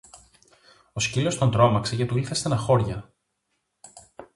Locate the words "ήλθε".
2.17-2.33